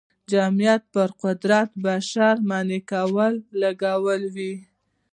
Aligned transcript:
جمعیت 0.31 0.81
پر 0.93 1.09
قدرت 1.23 1.69
بشپړې 1.83 2.43
منګولې 2.49 3.37
لګولې 3.61 4.29
وې. 4.35 4.53